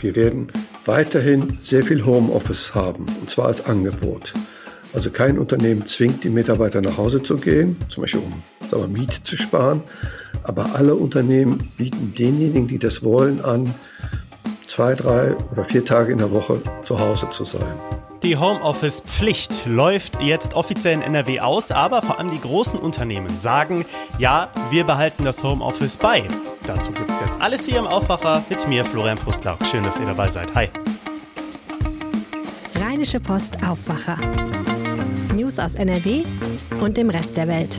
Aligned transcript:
Wir 0.00 0.14
werden 0.14 0.48
weiterhin 0.84 1.58
sehr 1.62 1.82
viel 1.82 2.04
Homeoffice 2.04 2.74
haben, 2.74 3.06
und 3.20 3.30
zwar 3.30 3.46
als 3.46 3.64
Angebot. 3.64 4.34
Also 4.92 5.10
kein 5.10 5.38
Unternehmen 5.38 5.84
zwingt 5.86 6.24
die 6.24 6.30
Mitarbeiter 6.30 6.80
nach 6.80 6.96
Hause 6.96 7.22
zu 7.22 7.36
gehen, 7.36 7.76
zum 7.88 8.02
Beispiel 8.02 8.22
um 8.22 8.42
sagen 8.70 8.82
wir, 8.82 9.00
Miete 9.00 9.22
zu 9.22 9.36
sparen. 9.36 9.82
Aber 10.42 10.74
alle 10.74 10.94
Unternehmen 10.94 11.72
bieten 11.76 12.12
denjenigen, 12.16 12.68
die 12.68 12.78
das 12.78 13.02
wollen, 13.02 13.40
an, 13.44 13.74
zwei, 14.66 14.94
drei 14.94 15.34
oder 15.52 15.64
vier 15.64 15.84
Tage 15.84 16.12
in 16.12 16.18
der 16.18 16.30
Woche 16.30 16.60
zu 16.84 16.98
Hause 16.98 17.28
zu 17.30 17.44
sein. 17.44 18.05
Die 18.26 18.36
Homeoffice-Pflicht 18.36 19.66
läuft 19.66 20.20
jetzt 20.20 20.54
offiziell 20.54 20.94
in 20.94 21.02
NRW 21.02 21.38
aus, 21.38 21.70
aber 21.70 22.02
vor 22.02 22.18
allem 22.18 22.32
die 22.32 22.40
großen 22.40 22.76
Unternehmen 22.76 23.36
sagen, 23.36 23.84
ja, 24.18 24.50
wir 24.70 24.82
behalten 24.82 25.24
das 25.24 25.44
Homeoffice 25.44 25.96
bei. 25.96 26.24
Dazu 26.66 26.90
gibt 26.90 27.12
es 27.12 27.20
jetzt 27.20 27.40
alles 27.40 27.66
hier 27.66 27.78
im 27.78 27.86
Aufwacher 27.86 28.44
mit 28.50 28.66
mir, 28.66 28.84
Florian 28.84 29.16
Pustlauk. 29.16 29.64
Schön, 29.64 29.84
dass 29.84 30.00
ihr 30.00 30.06
dabei 30.06 30.28
seid. 30.28 30.52
Hi. 30.56 30.70
Rheinische 32.74 33.20
Post 33.20 33.62
Aufwacher. 33.62 34.18
News 35.32 35.60
aus 35.60 35.76
NRW 35.76 36.24
und 36.80 36.96
dem 36.96 37.10
Rest 37.10 37.36
der 37.36 37.46
Welt. 37.46 37.78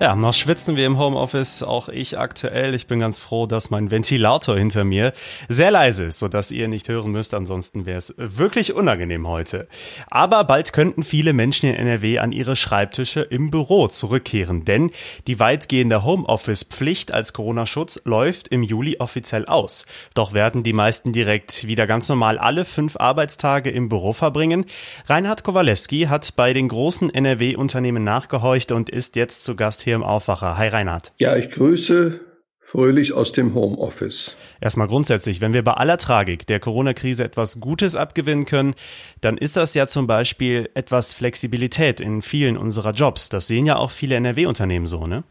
Ja, 0.00 0.16
noch 0.16 0.34
schwitzen 0.34 0.74
wir 0.74 0.86
im 0.86 0.98
Homeoffice, 0.98 1.62
auch 1.62 1.88
ich 1.88 2.18
aktuell. 2.18 2.74
Ich 2.74 2.88
bin 2.88 2.98
ganz 2.98 3.20
froh, 3.20 3.46
dass 3.46 3.70
mein 3.70 3.92
Ventilator 3.92 4.58
hinter 4.58 4.82
mir 4.82 5.12
sehr 5.48 5.70
leise 5.70 6.04
ist, 6.04 6.18
sodass 6.18 6.50
ihr 6.50 6.66
nicht 6.66 6.88
hören 6.88 7.12
müsst. 7.12 7.32
Ansonsten 7.32 7.86
wäre 7.86 7.98
es 7.98 8.12
wirklich 8.16 8.74
unangenehm 8.74 9.28
heute. 9.28 9.68
Aber 10.10 10.42
bald 10.42 10.72
könnten 10.72 11.04
viele 11.04 11.32
Menschen 11.32 11.68
in 11.68 11.76
NRW 11.76 12.18
an 12.18 12.32
ihre 12.32 12.56
Schreibtische 12.56 13.20
im 13.20 13.52
Büro 13.52 13.86
zurückkehren, 13.86 14.64
denn 14.64 14.90
die 15.28 15.38
weitgehende 15.38 16.02
Homeoffice-Pflicht 16.02 17.14
als 17.14 17.32
Corona-Schutz 17.32 18.00
läuft 18.04 18.48
im 18.48 18.64
Juli 18.64 18.96
offiziell 18.98 19.46
aus. 19.46 19.86
Doch 20.14 20.32
werden 20.32 20.64
die 20.64 20.72
meisten 20.72 21.12
direkt 21.12 21.68
wieder 21.68 21.86
ganz 21.86 22.08
normal 22.08 22.38
alle 22.38 22.64
fünf 22.64 22.96
Arbeitstage 22.96 23.70
im 23.70 23.88
Büro 23.88 24.12
verbringen. 24.12 24.66
Reinhard 25.06 25.44
Kowalewski 25.44 26.06
hat 26.06 26.34
bei 26.34 26.52
den 26.52 26.66
großen 26.66 27.14
NRW-Unternehmen 27.14 28.02
nachgehorcht 28.02 28.72
und 28.72 28.90
ist 28.90 29.14
jetzt 29.14 29.44
zu 29.44 29.54
Gast 29.54 29.83
hier 29.84 29.94
im 29.94 30.02
Aufwacher. 30.02 30.58
Hi 30.58 30.68
Reinhard. 30.68 31.12
Ja, 31.18 31.36
ich 31.36 31.50
grüße 31.50 32.20
fröhlich 32.64 33.12
aus 33.12 33.32
dem 33.32 33.54
Homeoffice. 33.54 34.36
Erstmal 34.60 34.88
grundsätzlich, 34.88 35.40
wenn 35.40 35.52
wir 35.52 35.62
bei 35.62 35.74
aller 35.74 35.98
Tragik 35.98 36.46
der 36.46 36.60
Corona-Krise 36.60 37.22
etwas 37.22 37.60
Gutes 37.60 37.94
abgewinnen 37.94 38.46
können, 38.46 38.74
dann 39.20 39.36
ist 39.36 39.56
das 39.56 39.74
ja 39.74 39.86
zum 39.86 40.06
Beispiel 40.06 40.70
etwas 40.74 41.12
Flexibilität 41.12 42.00
in 42.00 42.22
vielen 42.22 42.56
unserer 42.56 42.92
Jobs. 42.92 43.28
Das 43.28 43.46
sehen 43.46 43.66
ja 43.66 43.76
auch 43.76 43.90
viele 43.90 44.16
NRW-Unternehmen 44.16 44.86
so, 44.86 45.06
ne? 45.06 45.24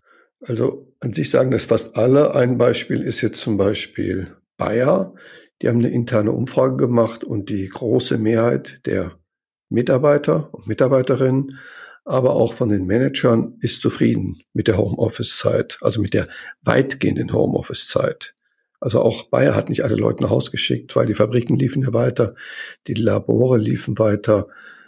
Also 0.45 0.93
an 0.99 1.13
sich 1.13 1.31
sagen 1.31 1.51
das 1.51 1.65
fast 1.65 1.95
alle. 1.95 2.35
Ein 2.35 2.57
Beispiel 2.57 3.01
ist 3.01 3.21
jetzt 3.21 3.41
zum 3.41 3.57
Beispiel 3.57 4.35
Bayer. 4.57 5.13
Die 5.61 5.69
haben 5.69 5.79
eine 5.79 5.89
interne 5.89 6.31
Umfrage 6.31 6.77
gemacht 6.77 7.23
und 7.23 7.49
die 7.49 7.67
große 7.67 8.17
Mehrheit 8.17 8.81
der 8.85 9.17
Mitarbeiter 9.69 10.53
und 10.53 10.67
Mitarbeiterinnen 10.67 11.57
aber 12.05 12.35
auch 12.35 12.53
von 12.53 12.69
den 12.69 12.85
Managern 12.85 13.55
ist 13.61 13.81
zufrieden 13.81 14.41
mit 14.53 14.67
der 14.67 14.77
Homeoffice-Zeit, 14.77 15.77
also 15.81 16.01
mit 16.01 16.13
der 16.13 16.27
weitgehenden 16.61 17.31
Homeoffice-Zeit. 17.31 18.35
Also 18.79 19.01
auch 19.01 19.29
Bayer 19.29 19.55
hat 19.55 19.69
nicht 19.69 19.83
alle 19.85 19.95
Leute 19.95 20.23
nach 20.23 20.29
Hause 20.29 20.51
geschickt, 20.51 20.95
weil 20.95 21.05
die 21.05 21.13
Fabriken 21.13 21.57
liefen 21.57 21.83
ja 21.83 21.93
weiter, 21.93 22.35
die 22.87 22.93
Labore 22.93 23.57
liefen 23.57 23.97
weiter 23.97 24.47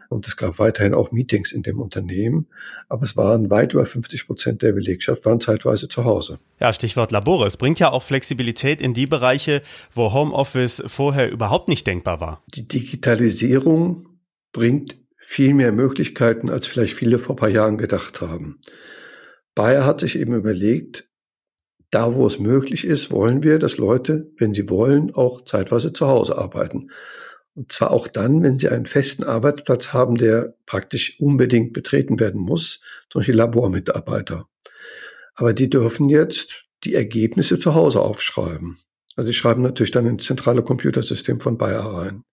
und 0.09 0.27
es 0.27 0.37
gab 0.37 0.59
weiterhin 0.59 0.93
auch 0.93 1.11
Meetings 1.11 1.51
in 1.51 1.63
dem 1.63 1.79
Unternehmen. 1.79 2.47
Aber 2.89 3.03
es 3.03 3.17
waren 3.17 3.49
weit 3.49 3.73
über 3.73 3.85
50 3.85 4.27
Prozent 4.27 4.61
der 4.61 4.73
Belegschaft 4.73 5.25
waren 5.25 5.41
zeitweise 5.41 5.87
zu 5.87 6.03
Hause. 6.03 6.39
Ja, 6.59 6.73
Stichwort 6.73 7.11
Labore. 7.11 7.47
Es 7.47 7.57
bringt 7.57 7.79
ja 7.79 7.89
auch 7.89 8.03
Flexibilität 8.03 8.81
in 8.81 8.93
die 8.93 9.07
Bereiche, 9.07 9.61
wo 9.93 10.13
Homeoffice 10.13 10.83
vorher 10.87 11.31
überhaupt 11.31 11.69
nicht 11.69 11.87
denkbar 11.87 12.19
war. 12.19 12.43
Die 12.53 12.67
Digitalisierung 12.67 14.07
bringt 14.51 14.97
viel 15.27 15.55
mehr 15.55 15.71
Möglichkeiten, 15.71 16.49
als 16.49 16.67
vielleicht 16.67 16.95
viele 16.95 17.17
vor 17.17 17.33
ein 17.33 17.39
paar 17.39 17.49
Jahren 17.49 17.77
gedacht 17.77 18.21
haben. 18.21 18.59
Bayer 19.55 19.83
hat 19.83 19.99
sich 20.01 20.19
eben 20.19 20.35
überlegt, 20.35 21.09
da 21.89 22.13
wo 22.13 22.27
es 22.27 22.39
möglich 22.39 22.85
ist, 22.85 23.11
wollen 23.11 23.41
wir, 23.41 23.57
dass 23.57 23.77
Leute, 23.77 24.31
wenn 24.37 24.53
sie 24.53 24.69
wollen, 24.69 25.13
auch 25.15 25.43
zeitweise 25.43 25.93
zu 25.93 26.07
Hause 26.07 26.37
arbeiten. 26.37 26.91
Und 27.55 27.71
zwar 27.71 27.91
auch 27.91 28.07
dann, 28.07 28.43
wenn 28.43 28.59
sie 28.59 28.69
einen 28.69 28.85
festen 28.85 29.23
Arbeitsplatz 29.23 29.93
haben, 29.93 30.15
der 30.15 30.55
praktisch 30.67 31.19
unbedingt 31.19 31.73
betreten 31.73 32.19
werden 32.19 32.41
muss, 32.41 32.81
zum 33.09 33.19
Beispiel 33.19 33.35
Labormitarbeiter. 33.35 34.47
Aber 35.33 35.53
die 35.53 35.69
dürfen 35.69 36.07
jetzt 36.07 36.65
die 36.83 36.93
Ergebnisse 36.93 37.57
zu 37.57 37.73
Hause 37.73 38.01
aufschreiben. 38.01 38.77
Also 39.15 39.27
sie 39.31 39.33
schreiben 39.33 39.63
natürlich 39.63 39.91
dann 39.91 40.05
ins 40.05 40.25
zentrale 40.25 40.61
Computersystem 40.61 41.41
von 41.41 41.57
Bayer 41.57 41.85
rein. 41.85 42.23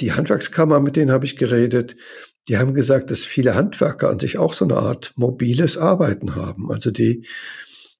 Die 0.00 0.12
Handwerkskammer, 0.12 0.80
mit 0.80 0.96
denen 0.96 1.10
habe 1.10 1.24
ich 1.24 1.36
geredet, 1.36 1.96
die 2.48 2.56
haben 2.56 2.72
gesagt, 2.72 3.10
dass 3.10 3.24
viele 3.24 3.54
Handwerker 3.54 4.08
an 4.08 4.20
sich 4.20 4.38
auch 4.38 4.54
so 4.54 4.64
eine 4.64 4.76
Art 4.76 5.12
mobiles 5.16 5.76
Arbeiten 5.76 6.34
haben. 6.34 6.70
Also 6.70 6.90
die, 6.90 7.26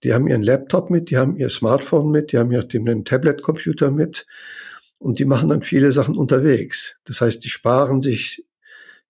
die 0.02 0.14
haben 0.14 0.26
ihren 0.26 0.42
Laptop 0.42 0.90
mit, 0.90 1.10
die 1.10 1.18
haben 1.18 1.36
ihr 1.36 1.50
Smartphone 1.50 2.10
mit, 2.10 2.32
die 2.32 2.38
haben 2.38 2.50
ja 2.50 2.62
den 2.62 3.04
Tablet-Computer 3.04 3.90
mit 3.90 4.26
und 4.98 5.18
die 5.18 5.26
machen 5.26 5.50
dann 5.50 5.62
viele 5.62 5.92
Sachen 5.92 6.16
unterwegs. 6.16 6.98
Das 7.04 7.20
heißt, 7.20 7.44
die 7.44 7.48
sparen 7.48 8.00
sich 8.00 8.44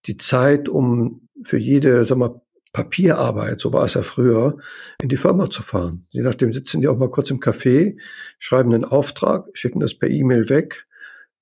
die 0.06 0.16
Zeit, 0.16 0.68
um 0.68 1.28
für 1.44 1.58
jede, 1.58 2.04
sag 2.04 2.18
mal, 2.18 2.40
Papierarbeit, 2.72 3.60
so 3.60 3.72
war 3.72 3.84
es 3.84 3.94
ja 3.94 4.02
früher, 4.02 4.58
in 5.00 5.08
die 5.08 5.16
Firma 5.16 5.50
zu 5.50 5.62
fahren. 5.62 6.06
Je 6.10 6.22
nachdem 6.22 6.52
sitzen 6.52 6.80
die 6.80 6.88
auch 6.88 6.98
mal 6.98 7.10
kurz 7.10 7.30
im 7.30 7.40
Café, 7.40 7.98
schreiben 8.38 8.74
einen 8.74 8.84
Auftrag, 8.84 9.46
schicken 9.54 9.80
das 9.80 9.94
per 9.94 10.10
E-Mail 10.10 10.48
weg 10.48 10.86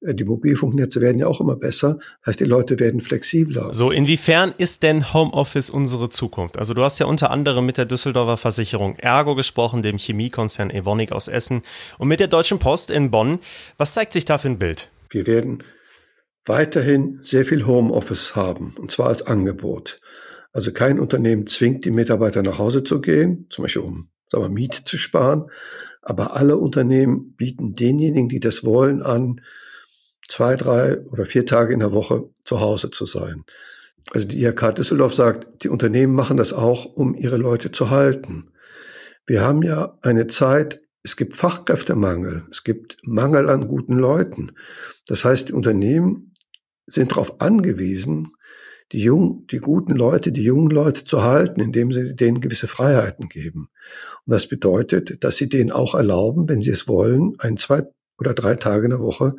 die 0.01 0.25
Mobilfunknetze 0.25 1.01
werden 1.01 1.19
ja 1.19 1.27
auch 1.27 1.41
immer 1.41 1.57
besser. 1.57 1.99
Das 2.21 2.29
heißt, 2.29 2.41
die 2.41 2.45
Leute 2.45 2.79
werden 2.79 3.01
flexibler. 3.01 3.73
So, 3.73 3.91
inwiefern 3.91 4.55
ist 4.59 4.83
denn 4.83 5.13
Homeoffice 5.13 5.71
unsere 5.71 6.09
Zukunft? 6.09 6.59
Also 6.59 6.75
du 6.75 6.83
hast 6.83 6.99
ja 6.99 7.07
unter 7.07 7.31
anderem 7.31 7.67
mit 7.67 7.79
der 7.79 7.87
Düsseldorfer 7.87 8.37
Versicherung 8.37 8.97
Ergo 8.97 9.35
gesprochen, 9.35 9.83
dem 9.83 9.99
Chemiekonzern 9.99 10.71
Evonik 10.71 11.13
aus 11.13 11.29
Essen 11.29 11.63
und 11.99 12.09
mit 12.09 12.21
der 12.21 12.29
Deutschen 12.29 12.59
Post 12.59 12.91
in 12.91 13.11
Bonn. 13.11 13.39
Was 13.79 13.95
zeigt 13.95 14.13
sich 14.13 14.25
da 14.25 14.39
für 14.39 14.49
ein 14.49 14.59
Bild? 14.59 14.91
Wir 15.11 15.27
werden 15.27 15.63
weiterhin 16.45 17.19
sehr 17.23 17.45
viel 17.45 17.67
Homeoffice 17.67 18.37
haben, 18.37 18.77
und 18.79 18.91
zwar 18.91 19.09
als 19.09 19.27
Angebot. 19.27 19.99
Also 20.53 20.73
kein 20.73 21.01
Unternehmen 21.01 21.47
zwingt 21.47 21.85
die 21.85 21.91
Mitarbeiter 21.91 22.43
nach 22.43 22.59
Hause 22.59 22.85
zu 22.85 23.01
gehen, 23.01 23.47
zum 23.51 23.63
Beispiel 23.63 23.83
um 23.83 24.09
sagen 24.29 24.45
wir, 24.45 24.49
Miete 24.51 24.85
zu 24.85 24.99
sparen. 24.99 25.51
Aber 26.03 26.37
alle 26.37 26.57
Unternehmen 26.57 27.35
bieten 27.37 27.75
denjenigen, 27.75 28.29
die 28.29 28.41
das 28.41 28.65
wollen, 28.65 29.03
an, 29.03 29.41
zwei, 30.29 30.57
drei 30.57 31.01
oder 31.07 31.27
vier 31.27 31.47
Tage 31.47 31.73
in 31.73 31.81
der 31.81 31.93
Woche 31.93 32.29
zu 32.45 32.61
Hause 32.61 32.91
zu 32.91 33.07
sein. 33.07 33.45
Also 34.13 34.27
die 34.27 34.43
IHK 34.43 34.75
Düsseldorf 34.75 35.15
sagt, 35.15 35.65
die 35.65 35.69
Unternehmen 35.69 36.15
machen 36.15 36.37
das 36.37 36.53
auch, 36.53 36.85
um 36.85 37.15
ihre 37.15 37.37
Leute 37.37 37.73
zu 37.73 37.91
halten. 37.91 38.51
Wir 39.27 39.43
haben 39.43 39.63
ja 39.63 39.99
eine 40.03 40.29
Zeit, 40.29 40.79
es 41.03 41.17
gibt 41.17 41.37
Fachkräftemangel, 41.37 42.45
es 42.51 42.63
gibt 42.63 42.97
Mangel 43.03 43.49
an 43.49 43.69
guten 43.69 43.99
Leuten. 43.99 44.53
Das 45.07 45.25
heißt, 45.25 45.49
die 45.49 45.53
Unternehmen 45.53 46.33
sind 46.87 47.13
darauf 47.13 47.41
angewiesen, 47.41 48.33
die 48.93 49.01
jungen, 49.01 49.47
die 49.49 49.59
guten 49.59 49.93
Leute, 49.93 50.31
die 50.31 50.45
jungen 50.45 50.71
Leute 50.71 51.05
zu 51.05 51.23
halten, 51.23 51.61
indem 51.61 51.93
sie 51.93 52.15
denen 52.15 52.41
gewisse 52.41 52.69
Freiheiten 52.69 53.29
geben. 53.29 53.69
Und 54.25 54.33
das 54.33 54.47
bedeutet, 54.49 55.25
dass 55.25 55.37
sie 55.37 55.49
denen 55.49 55.73
auch 55.73 55.95
erlauben, 55.97 56.49
wenn 56.49 56.61
sie 56.61 56.71
es 56.71 56.87
wollen, 56.87 57.35
ein, 57.39 57.57
zwei 57.57 57.83
oder 58.19 58.35
drei 58.35 58.55
Tage 58.55 58.85
in 58.85 58.91
der 58.91 59.01
Woche 59.01 59.33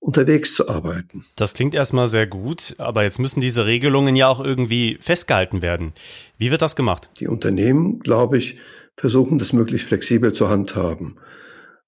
unterwegs 0.00 0.54
zu 0.54 0.68
arbeiten. 0.68 1.24
Das 1.36 1.54
klingt 1.54 1.74
erstmal 1.74 2.06
sehr 2.06 2.26
gut, 2.26 2.74
aber 2.78 3.02
jetzt 3.02 3.18
müssen 3.18 3.40
diese 3.40 3.66
Regelungen 3.66 4.16
ja 4.16 4.28
auch 4.28 4.44
irgendwie 4.44 4.98
festgehalten 5.00 5.62
werden. 5.62 5.92
Wie 6.36 6.50
wird 6.50 6.62
das 6.62 6.76
gemacht? 6.76 7.10
Die 7.18 7.26
Unternehmen, 7.26 7.98
glaube 7.98 8.38
ich, 8.38 8.58
versuchen 8.96 9.38
das 9.38 9.52
möglichst 9.52 9.86
flexibel 9.88 10.32
zu 10.32 10.48
handhaben. 10.48 11.18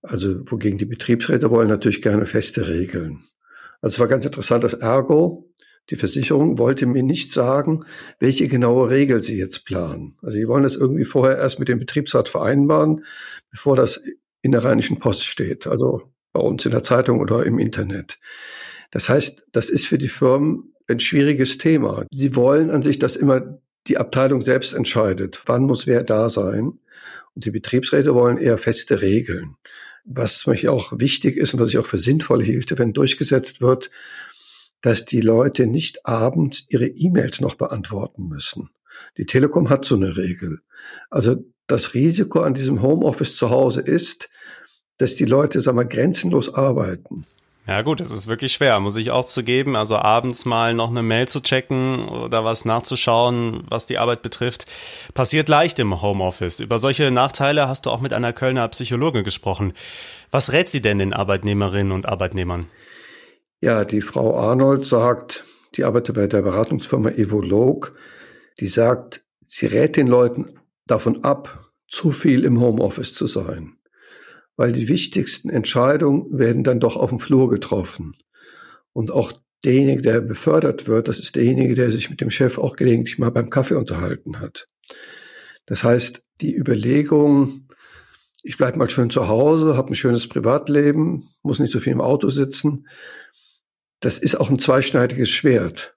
Also 0.03 0.41
wogegen 0.51 0.79
die 0.79 0.87
Betriebsräte 0.87 1.51
wollen 1.51 1.69
natürlich 1.69 2.03
gerne 2.03 2.27
feste 2.27 2.69
Regeln. 2.69 3.25
Also 3.81 3.95
es 3.95 4.01
war 4.01 4.09
ganz 4.09 4.25
interessant, 4.25 4.65
dass 4.65 4.75
Ergo, 4.75 5.51
die 5.91 5.97
Versicherung, 5.97 6.59
wollte 6.59 6.87
mir 6.87 7.03
nicht 7.03 7.33
sagen, 7.33 7.85
welche 8.19 8.49
genaue 8.49 8.91
Regel 8.91 9.21
sie 9.21 9.39
jetzt 9.39 9.65
planen. 9.65 10.17
Also 10.23 10.37
sie 10.37 10.49
wollen 10.49 10.63
das 10.63 10.77
irgendwie 10.77 11.05
vorher 11.05 11.39
erst 11.39 11.59
mit 11.59 11.69
dem 11.69 11.79
Betriebsrat 11.79 12.29
vereinbaren, 12.29 13.05
bevor 13.51 13.77
das 13.77 14.01
in 14.43 14.53
der 14.53 14.65
Rheinischen 14.65 14.99
Post 14.99 15.25
steht. 15.25 15.67
Also 15.67 16.03
bei 16.33 16.41
uns 16.41 16.65
in 16.65 16.73
der 16.73 16.83
Zeitung 16.83 17.21
oder 17.21 17.45
im 17.45 17.59
Internet. 17.59 18.19
Das 18.91 19.09
heißt, 19.09 19.47
das 19.53 19.71
ist 19.71 19.87
für 19.87 19.99
die 19.99 20.09
Firmen 20.09 20.75
ein 20.89 21.01
schwieriges 21.01 21.59
Thema. 21.59 22.05
Sie 22.11 22.35
wollen 22.35 22.71
an 22.71 22.83
sich, 22.83 22.99
dass 22.99 23.17
immer 23.17 23.61
die 23.87 23.99
Abteilung 23.99 24.43
selbst 24.43 24.75
entscheidet, 24.75 25.43
wann 25.47 25.63
muss 25.63 25.87
wer 25.87 26.03
da 26.03 26.29
sein. 26.29 26.79
Und 27.35 27.45
die 27.45 27.51
Betriebsräte 27.51 28.15
wollen 28.15 28.39
eher 28.39 28.59
feste 28.59 29.01
Regeln. 29.01 29.57
Was 30.05 30.47
mir 30.47 30.73
auch 30.73 30.99
wichtig 30.99 31.37
ist 31.37 31.55
und 31.55 31.61
was 31.61 31.71
ich 31.71 31.79
auch 31.79 31.87
für 31.87 31.99
sinnvoll 31.99 32.43
hielte, 32.43 32.79
wenn 32.79 32.93
durchgesetzt 32.93 33.61
wird, 33.61 33.91
dass 34.83 35.05
die 35.05 35.21
Leute 35.21 35.67
nicht 35.67 36.07
abends 36.07 36.67
ihre 36.69 36.87
E-Mails 36.87 37.41
noch 37.41 37.55
beantworten 37.55 38.29
müssen. 38.29 38.71
Die 39.17 39.27
Telekom 39.27 39.69
hat 39.69 39.85
so 39.85 39.95
eine 39.95 40.17
Regel. 40.17 40.61
Also 41.11 41.45
das 41.67 41.95
Risiko 41.95 42.41
an 42.41 42.55
diesem 42.55 42.83
Homeoffice 42.83 43.37
zu 43.37 43.51
Hause 43.51 43.81
ist, 43.81 44.29
dass 45.01 45.15
die 45.15 45.25
Leute, 45.25 45.61
sagen 45.61 45.79
wir, 45.79 45.87
grenzenlos 45.87 46.53
arbeiten. 46.53 47.25
Ja 47.67 47.83
gut, 47.83 48.01
es 48.01 48.11
ist 48.11 48.27
wirklich 48.27 48.53
schwer, 48.53 48.81
muss 48.81 48.97
ich 48.97 49.11
auch 49.11 49.25
zugeben. 49.25 49.77
Also 49.77 49.97
abends 49.97 50.45
mal 50.45 50.75
noch 50.75 50.91
eine 50.91 51.03
Mail 51.03 51.29
zu 51.29 51.41
checken 51.41 52.09
oder 52.09 52.45
was 52.45 52.65
nachzuschauen, 52.65 53.63
was 53.69 53.87
die 53.87 53.99
Arbeit 53.99 54.23
betrifft, 54.23 54.67
passiert 55.15 55.49
leicht 55.49 55.79
im 55.79 56.03
Homeoffice. 56.03 56.61
Über 56.61 56.79
solche 56.79 57.11
Nachteile 57.11 57.69
hast 57.69 57.87
du 57.87 57.91
auch 57.91 58.01
mit 58.01 58.13
einer 58.13 58.33
Kölner 58.33 58.67
Psychologin 58.69 59.25
gesprochen. 59.25 59.73
Was 60.31 60.53
rät 60.53 60.69
sie 60.69 60.83
denn 60.83 60.99
den 60.99 61.13
Arbeitnehmerinnen 61.13 61.93
und 61.93 62.07
Arbeitnehmern? 62.07 62.67
Ja, 63.61 63.85
die 63.85 64.01
Frau 64.01 64.37
Arnold 64.37 64.85
sagt, 64.85 65.45
die 65.77 65.85
arbeitet 65.85 66.17
bei 66.17 66.27
der 66.27 66.43
Beratungsfirma 66.43 67.11
Evolog, 67.11 67.93
die 68.59 68.69
sagt, 68.69 69.23
sie 69.45 69.67
rät 69.67 69.97
den 69.97 70.09
Leuten 70.09 70.59
davon 70.87 71.25
ab, 71.25 71.71
zu 71.89 72.11
viel 72.11 72.45
im 72.45 72.61
Homeoffice 72.61 73.15
zu 73.15 73.27
sein 73.27 73.77
weil 74.61 74.73
die 74.73 74.89
wichtigsten 74.89 75.49
Entscheidungen 75.49 76.39
werden 76.39 76.65
dann 76.65 76.81
doch 76.81 76.95
auf 76.95 77.09
dem 77.09 77.19
Flur 77.19 77.49
getroffen. 77.49 78.15
Und 78.93 79.11
auch 79.11 79.33
derjenige, 79.65 80.03
der 80.03 80.21
befördert 80.21 80.87
wird, 80.87 81.09
das 81.09 81.19
ist 81.19 81.35
derjenige, 81.35 81.75
der 81.75 81.91
sich 81.91 82.11
mit 82.11 82.21
dem 82.21 82.31
Chef 82.31 82.59
auch 82.59 82.77
gelegentlich 82.77 83.19
mal 83.19 83.31
beim 83.31 83.49
Kaffee 83.49 83.77
unterhalten 83.77 84.39
hat. 84.39 84.67
Das 85.65 85.83
heißt, 85.83 86.21
die 86.43 86.55
Überlegung, 86.55 87.69
ich 88.43 88.59
bleibe 88.59 88.77
mal 88.77 88.91
schön 88.91 89.09
zu 89.09 89.29
Hause, 89.29 89.79
habe 89.79 89.93
ein 89.93 89.95
schönes 89.95 90.29
Privatleben, 90.29 91.31
muss 91.43 91.59
nicht 91.59 91.73
so 91.73 91.81
viel 91.81 91.95
im 91.95 92.03
Auto 92.03 92.29
sitzen, 92.29 92.87
das 94.01 94.19
ist 94.19 94.35
auch 94.35 94.51
ein 94.51 94.59
zweischneidiges 94.59 95.31
Schwert. 95.31 95.95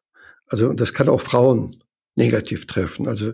Also 0.47 0.71
das 0.71 0.93
kann 0.93 1.09
auch 1.09 1.19
Frauen 1.19 1.83
negativ 2.15 2.65
treffen. 2.65 3.09
Also 3.09 3.33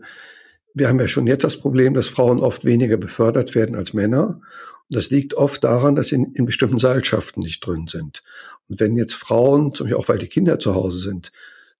wir 0.74 0.88
haben 0.88 1.00
ja 1.00 1.08
schon 1.08 1.28
jetzt 1.28 1.44
das 1.44 1.58
Problem, 1.58 1.94
dass 1.94 2.08
Frauen 2.08 2.40
oft 2.40 2.66
weniger 2.66 2.98
befördert 2.98 3.56
werden 3.56 3.76
als 3.76 3.94
Männer. 3.94 4.42
Das 4.90 5.10
liegt 5.10 5.34
oft 5.34 5.64
daran, 5.64 5.96
dass 5.96 6.10
sie 6.10 6.16
in, 6.16 6.34
in 6.34 6.46
bestimmten 6.46 6.80
Seilschaften 6.80 7.42
nicht 7.44 7.66
drin 7.66 7.88
sind. 7.88 8.22
Und 8.68 8.80
wenn 8.80 8.96
jetzt 8.96 9.14
Frauen, 9.14 9.74
zum 9.74 9.86
Beispiel 9.86 10.00
auch 10.00 10.10
weil 10.10 10.20
die 10.20 10.28
Kinder 10.28 10.60
zu 10.60 10.76
Hause 10.76 11.00
sind, 11.00 11.32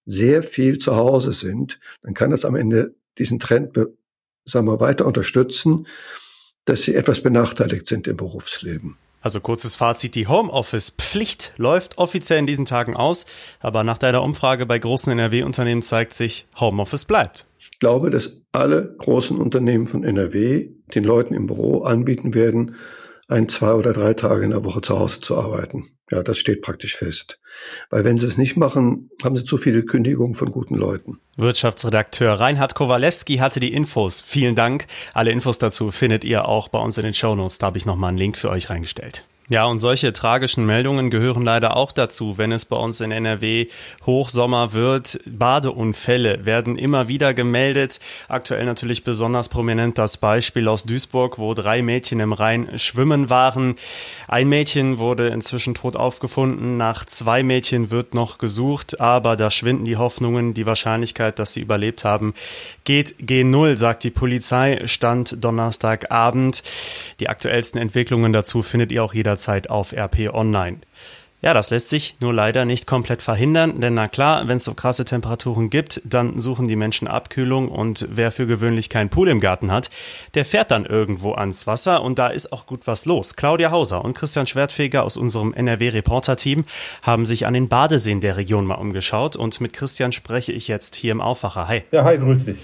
sehr 0.06 0.44
viel 0.44 0.78
zu 0.78 0.96
Hause 0.96 1.34
sind, 1.34 1.80
dann 2.02 2.14
kann 2.14 2.32
das 2.32 2.46
am 2.46 2.56
Ende 2.56 2.96
diesen 3.18 3.40
Trend, 3.40 3.78
sagen 4.46 4.68
wir, 4.68 4.80
weiter 4.80 5.06
unterstützen, 5.06 5.88
dass 6.66 6.84
sie 6.84 6.96
etwas 6.96 7.22
benachteiligt 7.22 7.88
sind 7.88 8.08
im 8.08 8.18
Berufsleben. 8.18 8.98
Also 9.22 9.42
kurzes 9.42 9.76
Fazit, 9.76 10.16
die 10.16 10.28
Homeoffice-Pflicht 10.28 11.54
läuft 11.58 11.98
offiziell 11.98 12.40
in 12.40 12.48
diesen 12.48 12.66
Tagen 12.66 12.96
aus, 12.96 13.26
aber 13.60 13.84
nach 13.84 13.98
deiner 13.98 14.24
Umfrage 14.24 14.66
bei 14.66 14.80
großen 14.80 15.12
NRW-Unternehmen 15.12 15.82
zeigt 15.82 16.14
sich, 16.14 16.48
Homeoffice 16.60 17.06
bleibt. 17.06 17.46
Ich 17.80 17.88
glaube, 17.88 18.10
dass 18.10 18.42
alle 18.52 18.94
großen 18.98 19.38
Unternehmen 19.38 19.88
von 19.88 20.04
NRW 20.04 20.68
den 20.94 21.06
Leuten 21.06 21.34
im 21.34 21.48
Büro 21.48 21.84
anbieten 21.84 22.34
werden, 22.34 22.76
ein, 23.30 23.48
zwei 23.48 23.72
oder 23.72 23.94
drei 23.94 24.14
Tage 24.16 24.44
in 24.44 24.50
der 24.50 24.66
Woche 24.66 24.82
zu 24.82 25.00
Hause 25.00 25.22
zu 25.22 25.38
arbeiten. 25.38 25.88
Ja, 26.12 26.22
das 26.22 26.38
steht 26.38 26.62
praktisch 26.62 26.98
fest. 26.98 27.40
Weil 27.90 28.04
wenn 28.04 28.18
sie 28.18 28.28
es 28.28 28.38
nicht 28.38 28.58
machen, 28.58 29.10
haben 29.24 29.38
sie 29.38 29.46
zu 29.46 29.58
viele 29.58 29.84
Kündigungen 29.84 30.36
von 30.36 30.52
guten 30.52 30.76
Leuten. 30.76 31.22
Wirtschaftsredakteur 31.38 32.34
Reinhard 32.34 32.76
Kowalewski 32.76 33.38
hatte 33.38 33.62
die 33.62 33.72
Infos. 33.72 34.20
Vielen 34.20 34.56
Dank. 34.56 34.86
Alle 35.14 35.32
Infos 35.32 35.58
dazu 35.58 35.90
findet 35.90 36.26
ihr 36.26 36.50
auch 36.50 36.68
bei 36.68 36.80
uns 36.80 36.98
in 36.98 37.06
den 37.06 37.14
Shownotes. 37.14 37.60
Da 37.60 37.68
habe 37.68 37.78
ich 37.78 37.86
nochmal 37.86 38.10
einen 38.10 38.18
Link 38.18 38.36
für 38.36 38.50
euch 38.50 38.70
reingestellt. 38.70 39.26
Ja, 39.52 39.66
und 39.66 39.80
solche 39.80 40.14
tragischen 40.14 40.68
Meldungen 40.68 41.10
gehören 41.10 41.44
leider 41.44 41.76
auch 41.76 41.92
dazu, 41.92 42.38
wenn 42.38 42.52
es 42.52 42.66
bei 42.66 42.76
uns 42.76 43.02
in 43.02 43.12
NRW 43.12 43.66
Hochsommer 44.06 44.74
wird. 44.74 45.20
Badeunfälle 45.26 46.46
werden 46.46 46.78
immer 46.78 47.08
wieder 47.08 47.34
gemeldet. 47.34 48.00
Aktuell 48.28 48.66
natürlich 48.66 49.04
besonders 49.04 49.50
prominent 49.50 49.98
das 49.98 50.18
Beispiel 50.18 50.68
aus 50.68 50.84
Duisburg, 50.84 51.40
wo 51.40 51.56
drei 51.56 51.82
Mädchen 51.82 52.20
im 52.20 52.32
Rhein 52.32 52.78
schwimmen 52.78 53.32
waren. 53.32 53.76
Ein 54.28 54.50
Mädchen 54.50 55.00
wurde 55.00 55.30
inzwischen 55.30 55.74
tot 55.74 55.96
aufgefunden. 55.96 56.78
Nach 56.78 57.04
zwei 57.06 57.42
Mädchen 57.42 57.90
wird 57.90 58.14
noch 58.14 58.38
gesucht, 58.38 59.02
aber 59.02 59.36
da 59.36 59.50
schwinden 59.50 59.86
die 59.86 59.98
Hoffnungen. 59.98 60.54
Die 60.54 60.68
Wahrscheinlichkeit, 60.68 61.40
dass 61.40 61.54
sie 61.54 61.62
überlebt 61.62 62.04
haben, 62.04 62.36
geht 62.84 63.16
G0, 63.16 63.78
sagt 63.78 64.04
die 64.04 64.12
Polizei. 64.12 64.84
Stand 64.86 65.44
Donnerstagabend. 65.44 66.62
Die 67.20 67.30
aktuellsten 67.30 67.82
Entwicklungen 67.82 68.32
dazu 68.32 68.62
findet 68.62 68.92
ihr 68.92 69.04
auch 69.04 69.16
jederzeit 69.16 69.39
jederzeit 69.40 69.70
auf 69.70 69.94
RP 69.94 70.34
Online. 70.34 70.78
Ja, 71.42 71.54
das 71.54 71.70
lässt 71.70 71.88
sich 71.88 72.18
nur 72.20 72.34
leider 72.34 72.66
nicht 72.66 72.86
komplett 72.86 73.22
verhindern, 73.22 73.80
denn 73.80 73.94
na 73.94 74.10
klar, 74.10 74.50
wenn 74.50 74.58
es 74.58 74.66
so 74.66 74.74
krasse 74.74 75.06
Temperaturen 75.06 75.70
gibt, 75.70 76.02
dann 76.04 76.38
suchen 76.38 76.68
die 76.68 76.76
Menschen 76.76 77.08
Abkühlung 77.08 77.70
und 77.70 78.06
wer 78.12 78.34
für 78.34 78.46
gewöhnlich 78.46 78.90
keinen 78.90 79.10
Pool 79.10 79.30
im 79.30 79.40
Garten 79.40 79.72
hat, 79.72 79.90
der 80.34 80.44
fährt 80.44 80.70
dann 80.70 80.84
irgendwo 80.86 81.32
ans 81.36 81.66
Wasser 81.66 82.04
und 82.04 82.20
da 82.20 82.28
ist 82.28 82.52
auch 82.52 82.66
gut 82.66 82.88
was 82.88 83.06
los. 83.06 83.38
Claudia 83.38 83.72
Hauser 83.72 84.04
und 84.04 84.16
Christian 84.16 84.48
Schwertfeger 84.48 85.06
aus 85.06 85.16
unserem 85.16 85.54
NRW-Reporter-Team 85.54 86.66
haben 87.04 87.26
sich 87.26 87.46
an 87.46 87.54
den 87.54 87.70
Badeseen 87.70 88.20
der 88.20 88.36
Region 88.36 88.66
mal 88.66 88.76
umgeschaut 88.76 89.38
und 89.38 89.62
mit 89.62 89.72
Christian 89.72 90.12
spreche 90.12 90.52
ich 90.52 90.68
jetzt 90.68 90.98
hier 90.98 91.14
im 91.14 91.22
Aufwacher. 91.22 91.70
Hi. 91.70 91.84
Ja, 91.94 92.04
hi, 92.04 92.18
grüß 92.18 92.44
dich. 92.44 92.58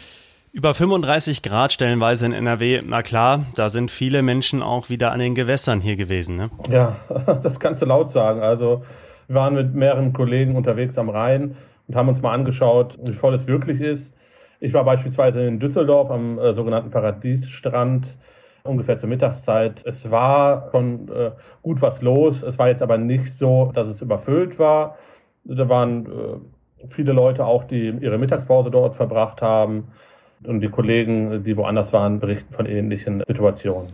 Über 0.56 0.74
35 0.74 1.42
Grad 1.42 1.74
stellenweise 1.74 2.25
in 2.25 2.31
NRW, 2.31 2.81
na 2.86 3.02
klar, 3.02 3.44
da 3.56 3.69
sind 3.69 3.92
viele 3.92 4.22
Menschen 4.22 4.63
auch 4.63 4.90
wieder 4.90 5.12
an 5.12 5.19
den 5.19 5.36
Gewässern 5.36 5.81
hier 5.81 5.98
gewesen. 5.98 6.38
Ne? 6.38 6.50
Ja, 6.69 6.96
das 7.44 7.60
kannst 7.60 7.81
du 7.81 7.86
laut 7.86 8.13
sagen. 8.13 8.40
Also 8.40 8.86
wir 9.28 9.36
waren 9.36 9.56
mit 9.56 9.75
mehreren 9.75 10.13
Kollegen 10.13 10.56
unterwegs 10.56 10.98
am 10.98 11.10
Rhein 11.10 11.57
und 11.90 11.98
haben 11.98 12.07
uns 12.07 12.22
mal 12.22 12.34
angeschaut, 12.34 12.98
wie 13.04 13.12
voll 13.12 13.36
es 13.36 13.46
wirklich 13.48 13.81
ist. 13.81 14.13
Ich 14.62 14.74
war 14.74 14.86
beispielsweise 14.86 15.46
in 15.46 15.60
Düsseldorf 15.60 16.10
am 16.10 16.40
äh, 16.40 16.54
sogenannten 16.54 16.90
Paradiesstrand 16.90 18.07
ungefähr 18.63 18.98
zur 18.98 19.10
Mittagszeit. 19.10 19.86
Es 19.86 20.10
war 20.10 20.69
schon 20.72 21.10
äh, 21.10 21.31
gut 21.63 21.81
was 21.81 22.02
los. 22.02 22.44
Es 22.44 22.57
war 22.57 22.69
jetzt 22.69 22.81
aber 22.81 22.98
nicht 22.98 23.38
so, 23.40 23.74
dass 23.75 23.90
es 23.90 24.02
überfüllt 24.02 24.57
war. 24.57 24.98
Da 25.44 25.68
waren 25.68 26.06
äh, 26.06 26.88
viele 26.92 27.12
Leute 27.12 27.46
auch, 27.46 27.66
die 27.66 27.90
ihre 27.90 28.18
Mittagspause 28.18 28.72
dort 28.72 28.96
verbracht 28.96 29.42
haben. 29.42 29.90
Und 30.47 30.62
die 30.62 30.69
Kollegen, 30.69 31.44
die 31.44 31.57
woanders 31.57 31.92
waren, 31.94 32.19
berichten 32.19 32.53
von 32.53 32.65
ähnlichen 32.65 33.24
Situationen. 33.27 33.88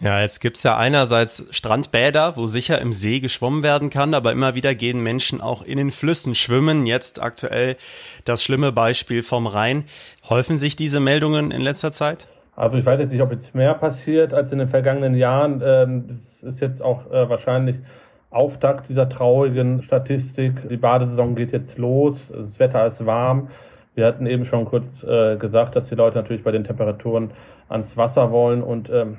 Ja, 0.00 0.20
jetzt 0.20 0.40
gibt's 0.40 0.64
ja 0.64 0.76
einerseits 0.76 1.46
Strandbäder, 1.50 2.36
wo 2.36 2.46
sicher 2.46 2.80
im 2.80 2.92
See 2.92 3.20
geschwommen 3.20 3.62
werden 3.62 3.88
kann, 3.88 4.14
aber 4.14 4.32
immer 4.32 4.56
wieder 4.56 4.74
gehen 4.74 5.00
Menschen 5.00 5.40
auch 5.40 5.62
in 5.62 5.76
den 5.76 5.92
Flüssen 5.92 6.34
schwimmen. 6.34 6.86
Jetzt 6.86 7.22
aktuell 7.22 7.76
das 8.24 8.42
schlimme 8.42 8.72
Beispiel 8.72 9.22
vom 9.22 9.46
Rhein. 9.46 9.84
Häufen 10.28 10.58
sich 10.58 10.74
diese 10.74 10.98
Meldungen 10.98 11.52
in 11.52 11.60
letzter 11.60 11.92
Zeit? 11.92 12.26
Also 12.56 12.78
ich 12.78 12.84
weiß 12.84 12.98
jetzt 12.98 13.12
nicht, 13.12 13.22
ob 13.22 13.30
jetzt 13.30 13.54
mehr 13.54 13.74
passiert 13.74 14.34
als 14.34 14.50
in 14.50 14.58
den 14.58 14.68
vergangenen 14.68 15.14
Jahren. 15.14 15.62
Ähm, 15.64 16.20
es 16.38 16.54
ist 16.54 16.60
jetzt 16.60 16.82
auch 16.82 17.06
äh, 17.10 17.28
wahrscheinlich 17.28 17.76
Auftakt 18.30 18.88
dieser 18.88 19.08
traurigen 19.08 19.82
Statistik. 19.82 20.68
Die 20.68 20.78
Badesaison 20.78 21.34
geht 21.34 21.52
jetzt 21.52 21.78
los, 21.78 22.18
das 22.28 22.58
Wetter 22.58 22.86
ist 22.86 23.04
warm. 23.04 23.50
Wir 23.94 24.06
hatten 24.06 24.26
eben 24.26 24.46
schon 24.46 24.64
kurz 24.64 24.86
äh, 25.04 25.36
gesagt, 25.36 25.76
dass 25.76 25.88
die 25.88 25.94
Leute 25.94 26.16
natürlich 26.16 26.44
bei 26.44 26.50
den 26.50 26.64
Temperaturen 26.64 27.30
ans 27.68 27.96
Wasser 27.96 28.30
wollen. 28.30 28.62
Und 28.62 28.88
ähm, 28.90 29.18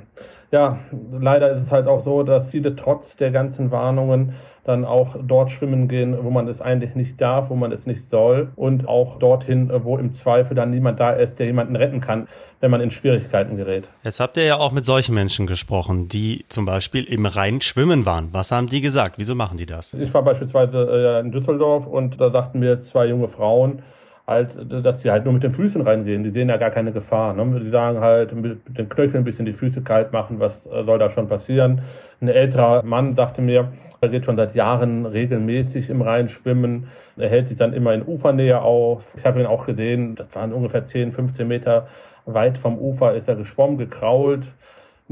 ja, 0.51 0.80
leider 1.12 1.51
ist 1.51 1.68
es 1.68 1.72
halt 1.72 1.88
auch 1.88 2.03
so, 2.03 2.24
dass 2.24 2.50
viele 2.50 2.75
trotz 2.75 3.15
der 3.18 3.32
ganzen 3.32 3.72
Warnungen 3.72 4.34
dann 4.63 4.86
auch 4.86 5.15
dort 5.22 5.51
schwimmen 5.51 5.88
gehen, 5.88 6.15
wo 6.24 6.30
man 6.30 6.48
es 6.48 6.62
eigentlich 6.62 6.96
nicht 6.96 7.20
darf, 7.20 7.50
wo 7.50 7.56
man 7.56 7.72
es 7.72 7.86
nicht 7.86 8.10
soll 8.10 8.50
und 8.56 8.88
auch 8.88 9.20
dorthin, 9.20 9.70
wo 9.84 9.98
im 9.98 10.13
Zweifel 10.15 10.56
dann 10.56 10.72
niemand 10.72 11.00
da 11.00 11.12
ist, 11.12 11.38
der 11.38 11.48
jemanden 11.48 11.75
retten 11.75 12.00
kann, 12.00 12.27
wenn 12.62 12.72
man 12.72 12.80
in 12.80 12.89
Schwierigkeiten 12.89 13.58
gerät. 13.58 13.89
Jetzt 14.03 14.22
habt 14.22 14.38
ihr 14.38 14.46
ja 14.46 14.56
auch 14.56 14.72
mit 14.72 14.86
solchen 14.86 15.15
Menschen 15.15 15.48
gesprochen, 15.48 16.08
die 16.08 16.46
zum 16.48 16.65
Beispiel 16.65 17.03
im 17.03 17.25
Rhein 17.25 17.60
schwimmen 17.60 18.06
waren. 18.06 18.30
Was 18.32 18.51
haben 18.51 18.68
die 18.68 18.80
gesagt? 18.80 19.15
Wieso 19.18 19.36
machen 19.36 19.58
die 19.58 19.65
das? 19.65 19.94
Ich 19.94 20.13
war 20.13 20.24
beispielsweise 20.24 20.77
äh, 20.77 21.20
in 21.20 21.32
Düsseldorf 21.34 21.86
und 21.86 22.22
da 22.22 22.30
sagten 22.32 22.60
mir 22.60 22.82
zwei 22.84 23.08
junge 23.08 23.27
Frauen, 23.27 23.82
halt, 24.25 24.50
dass 24.86 25.01
sie 25.01 25.12
halt 25.12 25.25
nur 25.25 25.34
mit 25.34 25.44
den 25.44 25.53
Füßen 25.53 25.82
reingehen. 25.82 26.24
Die 26.24 26.32
sehen 26.32 26.50
ja 26.50 26.58
gar 26.58 26.72
keine 26.72 26.92
Gefahr. 26.92 27.34
Ne? 27.34 27.60
Die 27.60 27.70
sagen 27.70 28.00
halt, 28.00 28.34
mit 28.34 28.77
den 28.77 28.89
Knöcheln 28.89 29.18
ein 29.18 29.24
bisschen 29.24 29.46
die 29.46 29.53
Füße 29.53 29.82
kalt 29.82 30.13
machen, 30.13 30.39
was 30.39 30.56
äh, 30.65 30.84
soll 30.84 31.00
da 31.00 31.10
schon 31.10 31.27
passieren? 31.27 31.82
Ein 32.22 32.30
älterer 32.30 32.84
Mann 32.84 33.15
sagte 33.15 33.42
mir, 33.42 33.74
er 34.00 34.10
geht 34.10 34.25
schon 34.25 34.38
seit 34.38 34.56
Jahren 34.56 35.06
regelmäßig 35.06 35.89
im 35.89 36.01
Rhein 36.01 36.30
schwimmen. 36.30 36.88
Er 37.18 37.30
hält 37.30 37.48
sich 37.48 37.58
dann 37.58 37.74
immer 37.74 37.94
in 37.94 38.03
Ufernähe 38.03 38.62
auf. 38.62 39.03
Ich 39.18 39.25
habe 39.25 39.39
ihn 39.39 39.46
auch 39.46 39.65
gesehen, 39.65 40.15
das 40.15 40.34
waren 40.34 40.53
ungefähr 40.53 40.86
10, 40.86 41.12
15 41.12 41.48
Meter 41.48 41.88
weit 42.25 42.58
vom 42.58 42.77
Ufer, 42.77 43.13
ist 43.15 43.27
er 43.27 43.36
geschwommen, 43.36 43.77
gekrault 43.77 44.44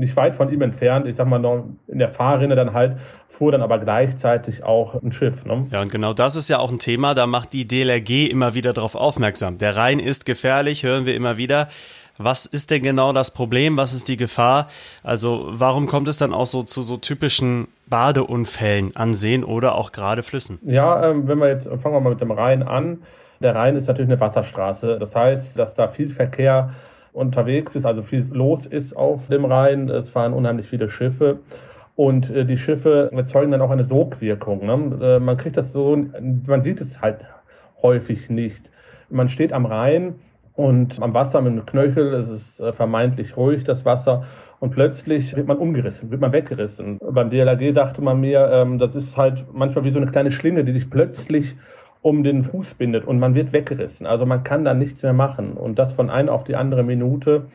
nicht 0.01 0.17
weit 0.17 0.35
von 0.35 0.51
ihm 0.51 0.61
entfernt, 0.61 1.07
ich 1.07 1.15
sag 1.15 1.27
mal 1.27 1.39
noch 1.39 1.63
in 1.87 1.99
der 1.99 2.09
Fahrrinne 2.09 2.55
dann 2.55 2.73
halt, 2.73 2.97
fuhr 3.29 3.51
dann 3.51 3.61
aber 3.61 3.79
gleichzeitig 3.79 4.63
auch 4.63 5.01
ein 5.01 5.13
Schiff. 5.13 5.45
Ne? 5.45 5.67
Ja, 5.71 5.81
und 5.81 5.91
genau 5.91 6.13
das 6.13 6.35
ist 6.35 6.49
ja 6.49 6.59
auch 6.59 6.71
ein 6.71 6.79
Thema, 6.79 7.13
da 7.13 7.27
macht 7.27 7.53
die 7.53 7.67
DLRG 7.67 8.29
immer 8.29 8.53
wieder 8.55 8.73
darauf 8.73 8.95
aufmerksam. 8.95 9.57
Der 9.59 9.75
Rhein 9.77 9.99
ist 9.99 10.25
gefährlich, 10.25 10.83
hören 10.83 11.05
wir 11.05 11.15
immer 11.15 11.37
wieder. 11.37 11.67
Was 12.17 12.45
ist 12.45 12.71
denn 12.71 12.83
genau 12.83 13.13
das 13.13 13.31
Problem? 13.31 13.77
Was 13.77 13.93
ist 13.93 14.07
die 14.07 14.17
Gefahr? 14.17 14.67
Also 15.03 15.45
warum 15.47 15.87
kommt 15.87 16.07
es 16.07 16.17
dann 16.17 16.33
auch 16.33 16.45
so 16.45 16.63
zu 16.63 16.81
so 16.81 16.97
typischen 16.97 17.67
Badeunfällen 17.87 18.95
an 18.95 19.13
Seen 19.13 19.43
oder 19.43 19.75
auch 19.75 19.91
gerade 19.91 20.23
Flüssen? 20.23 20.59
Ja, 20.65 21.09
ähm, 21.09 21.27
wenn 21.27 21.39
wir 21.39 21.49
jetzt, 21.49 21.63
fangen 21.63 21.95
wir 21.95 21.99
mal 22.01 22.11
mit 22.11 22.21
dem 22.21 22.31
Rhein 22.31 22.63
an. 22.63 22.99
Der 23.39 23.55
Rhein 23.55 23.75
ist 23.75 23.87
natürlich 23.87 24.11
eine 24.11 24.19
Wasserstraße. 24.19 24.97
Das 24.99 25.15
heißt, 25.15 25.57
dass 25.57 25.73
da 25.73 25.87
viel 25.87 26.11
Verkehr 26.13 26.73
unterwegs 27.13 27.75
ist, 27.75 27.85
also 27.85 28.03
viel 28.03 28.27
los 28.31 28.65
ist 28.65 28.95
auf 28.95 29.27
dem 29.27 29.45
Rhein. 29.45 29.89
Es 29.89 30.09
fahren 30.09 30.33
unheimlich 30.33 30.67
viele 30.67 30.89
Schiffe. 30.89 31.39
Und 31.95 32.29
äh, 32.29 32.45
die 32.45 32.57
Schiffe 32.57 33.11
erzeugen 33.13 33.51
dann 33.51 33.61
auch 33.61 33.69
eine 33.69 33.85
Sogwirkung. 33.85 34.65
Ne? 34.65 35.05
Äh, 35.05 35.19
man 35.19 35.37
kriegt 35.37 35.57
das 35.57 35.71
so, 35.73 35.97
man 36.45 36.63
sieht 36.63 36.81
es 36.81 37.01
halt 37.01 37.19
häufig 37.81 38.29
nicht. 38.29 38.61
Man 39.09 39.29
steht 39.29 39.51
am 39.53 39.65
Rhein 39.65 40.15
und 40.55 41.01
am 41.01 41.13
Wasser 41.13 41.41
mit 41.41 41.51
einem 41.51 41.65
Knöchel, 41.65 42.13
es 42.13 42.29
ist 42.29 42.59
äh, 42.59 42.73
vermeintlich 42.73 43.35
ruhig, 43.35 43.63
das 43.63 43.85
Wasser. 43.85 44.23
Und 44.59 44.71
plötzlich 44.71 45.35
wird 45.35 45.47
man 45.47 45.57
umgerissen, 45.57 46.11
wird 46.11 46.21
man 46.21 46.33
weggerissen. 46.33 46.99
Beim 47.01 47.29
DLRG 47.29 47.73
dachte 47.73 48.01
man 48.01 48.19
mir, 48.19 48.47
ähm, 48.51 48.77
das 48.77 48.95
ist 48.95 49.17
halt 49.17 49.45
manchmal 49.51 49.83
wie 49.85 49.91
so 49.91 49.97
eine 49.97 50.11
kleine 50.11 50.31
Schlinge, 50.31 50.63
die 50.63 50.73
sich 50.73 50.89
plötzlich 50.89 51.55
um 52.01 52.23
den 52.23 52.43
Fuß 52.43 52.75
bindet 52.75 53.05
und 53.05 53.19
man 53.19 53.35
wird 53.35 53.53
weggerissen. 53.53 54.05
Also 54.05 54.25
man 54.25 54.43
kann 54.43 54.65
da 54.65 54.73
nichts 54.73 55.01
mehr 55.03 55.13
machen. 55.13 55.53
Und 55.53 55.77
das 55.77 55.93
von 55.93 56.09
einer 56.09 56.31
auf 56.31 56.43
die 56.43 56.55
andere 56.55 56.83
Minute. 56.83 57.45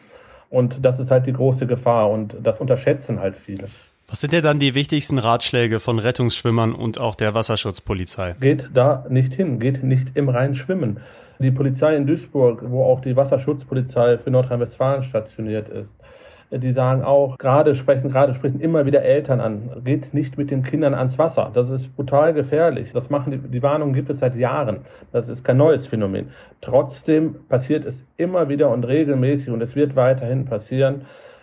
Und 0.50 0.84
das 0.84 0.98
ist 1.00 1.10
halt 1.10 1.26
die 1.26 1.32
große 1.32 1.66
Gefahr. 1.66 2.10
Und 2.10 2.36
das 2.42 2.60
unterschätzen 2.60 3.18
halt 3.20 3.36
viele. 3.36 3.68
Was 4.08 4.20
sind 4.20 4.32
denn 4.32 4.44
dann 4.44 4.60
die 4.60 4.76
wichtigsten 4.76 5.18
Ratschläge 5.18 5.80
von 5.80 5.98
Rettungsschwimmern 5.98 6.72
und 6.72 7.00
auch 7.00 7.16
der 7.16 7.34
Wasserschutzpolizei? 7.34 8.36
Geht 8.40 8.70
da 8.72 9.04
nicht 9.08 9.32
hin, 9.32 9.58
geht 9.58 9.82
nicht 9.82 10.10
im 10.14 10.28
Rhein 10.28 10.54
schwimmen. 10.54 11.00
Die 11.40 11.50
Polizei 11.50 11.96
in 11.96 12.06
Duisburg, 12.06 12.62
wo 12.68 12.84
auch 12.84 13.00
die 13.00 13.16
Wasserschutzpolizei 13.16 14.18
für 14.18 14.30
Nordrhein-Westfalen 14.30 15.02
stationiert 15.02 15.68
ist, 15.68 15.90
die 16.50 16.72
sagen 16.72 17.02
auch, 17.02 17.38
gerade 17.38 17.74
sprechen, 17.74 18.10
gerade 18.10 18.34
sprechen 18.34 18.60
immer 18.60 18.86
wieder 18.86 19.02
Eltern 19.02 19.40
an, 19.40 19.82
geht 19.84 20.14
nicht 20.14 20.38
mit 20.38 20.50
den 20.50 20.62
Kindern 20.62 20.94
ans 20.94 21.18
Wasser. 21.18 21.50
Das 21.52 21.68
ist 21.70 21.94
brutal 21.96 22.34
gefährlich. 22.34 22.92
Das 22.92 23.10
machen 23.10 23.32
die, 23.32 23.38
die 23.38 23.62
Warnungen 23.62 23.94
gibt 23.94 24.10
es 24.10 24.20
seit 24.20 24.36
Jahren. 24.36 24.80
Das 25.12 25.28
ist 25.28 25.44
kein 25.44 25.56
neues 25.56 25.86
Phänomen. 25.86 26.28
Trotzdem 26.60 27.36
passiert 27.48 27.84
es 27.84 27.94
immer 28.16 28.48
wieder 28.48 28.70
und 28.70 28.86
regelmäßig 28.86 29.50
und 29.50 29.60
es 29.60 29.74
wird 29.74 29.96
weiterhin 29.96 30.44
passieren. 30.44 31.02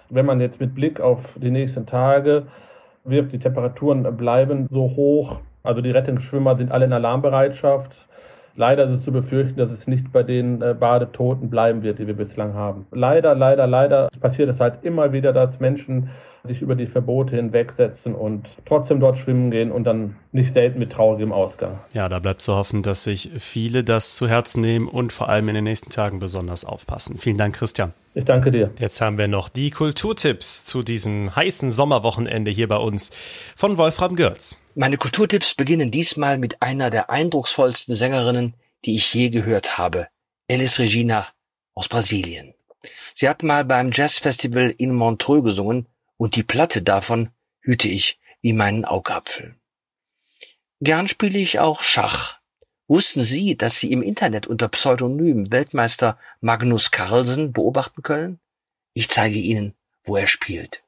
Wenn 0.09 0.25
man 0.25 0.39
jetzt 0.39 0.59
mit 0.59 0.73
Blick 0.75 1.01
auf 1.01 1.19
die 1.35 1.51
nächsten 1.51 1.85
Tage 1.85 2.43
wirft, 3.03 3.33
die 3.33 3.39
Temperaturen 3.39 4.15
bleiben 4.15 4.67
so 4.71 4.95
hoch. 4.95 5.37
Also 5.63 5.81
die 5.81 5.91
Rettungsschwimmer 5.91 6.55
sind 6.57 6.71
alle 6.71 6.85
in 6.85 6.93
Alarmbereitschaft. 6.93 7.91
Leider 8.55 8.85
ist 8.85 8.99
es 8.99 9.03
zu 9.03 9.11
befürchten, 9.11 9.57
dass 9.57 9.71
es 9.71 9.87
nicht 9.87 10.11
bei 10.11 10.23
den 10.23 10.61
äh, 10.61 10.75
Badetoten 10.79 11.49
bleiben 11.49 11.81
wird, 11.81 11.99
die 11.99 12.07
wir 12.07 12.15
bislang 12.15 12.53
haben. 12.53 12.85
Leider, 12.91 13.33
leider, 13.33 13.65
leider 13.65 14.09
passiert 14.19 14.49
es 14.49 14.59
halt 14.59 14.83
immer 14.83 15.11
wieder, 15.11 15.33
dass 15.33 15.59
Menschen 15.59 16.09
sich 16.45 16.61
über 16.61 16.75
die 16.75 16.87
Verbote 16.87 17.37
hinwegsetzen 17.37 18.13
und 18.13 18.49
trotzdem 18.65 18.99
dort 18.99 19.17
schwimmen 19.17 19.49
gehen 19.49 19.71
und 19.71 19.85
dann 19.85 20.17
nicht 20.33 20.53
selten 20.53 20.77
mit 20.77 20.91
traurigem 20.91 21.31
Ausgang. 21.31 21.79
Ja, 21.93 22.09
da 22.09 22.19
bleibt 22.19 22.41
zu 22.41 22.53
hoffen, 22.53 22.83
dass 22.83 23.05
sich 23.05 23.31
viele 23.39 23.85
das 23.85 24.17
zu 24.17 24.27
Herzen 24.27 24.59
nehmen 24.59 24.89
und 24.89 25.13
vor 25.13 25.29
allem 25.29 25.47
in 25.47 25.55
den 25.55 25.63
nächsten 25.63 25.89
Tagen 25.89 26.19
besonders 26.19 26.65
aufpassen. 26.65 27.17
Vielen 27.17 27.37
Dank, 27.37 27.55
Christian. 27.55 27.93
Ich 28.13 28.25
danke 28.25 28.51
dir. 28.51 28.71
Jetzt 28.77 28.99
haben 28.99 29.17
wir 29.17 29.29
noch 29.29 29.47
die 29.47 29.69
Kulturtipps 29.69 30.65
zu 30.65 30.83
diesem 30.83 31.33
heißen 31.33 31.71
Sommerwochenende 31.71 32.51
hier 32.51 32.67
bei 32.67 32.75
uns 32.75 33.11
von 33.55 33.77
Wolfram 33.77 34.17
Görz. 34.17 34.59
Meine 34.75 34.97
Kulturtipps 34.97 35.55
beginnen 35.55 35.91
diesmal 35.91 36.39
mit 36.39 36.61
einer 36.61 36.89
der 36.89 37.09
eindrucksvollsten 37.09 37.95
Sängerinnen, 37.95 38.55
die 38.83 38.97
ich 38.97 39.13
je 39.13 39.29
gehört 39.29 39.77
habe, 39.77 40.07
Elis 40.49 40.77
Regina 40.77 41.25
aus 41.73 41.87
Brasilien. 41.87 42.53
Sie 43.15 43.29
hat 43.29 43.43
mal 43.43 43.63
beim 43.63 43.91
Jazzfestival 43.93 44.75
in 44.77 44.93
Montreux 44.93 45.45
gesungen 45.45 45.87
und 46.23 46.37
die 46.37 46.43
Platte 46.43 46.81
davon 46.81 47.31
hüte 47.59 47.89
ich 47.89 48.17
wie 48.41 48.53
meinen 48.53 48.85
Augapfel. 48.85 49.55
Gern 50.79 51.09
spiele 51.09 51.37
ich 51.37 51.59
auch 51.59 51.81
Schach. 51.81 52.39
Wussten 52.87 53.23
Sie, 53.23 53.57
dass 53.57 53.77
Sie 53.77 53.91
im 53.91 54.01
Internet 54.01 54.47
unter 54.47 54.69
Pseudonym 54.69 55.51
Weltmeister 55.51 56.17
Magnus 56.39 56.91
Carlsen 56.91 57.51
beobachten 57.51 58.03
können? 58.03 58.39
Ich 58.93 59.09
zeige 59.09 59.37
Ihnen, 59.37 59.75
wo 60.01 60.15
er 60.15 60.27
spielt. 60.27 60.85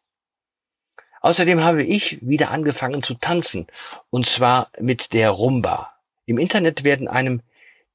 Außerdem 1.19 1.61
habe 1.61 1.83
ich 1.83 2.25
wieder 2.25 2.51
angefangen 2.51 3.03
zu 3.03 3.15
tanzen, 3.15 3.67
und 4.09 4.25
zwar 4.25 4.71
mit 4.79 5.11
der 5.11 5.31
Rumba. 5.31 5.95
Im 6.25 6.37
Internet 6.37 6.85
werden 6.85 7.09
einem 7.09 7.41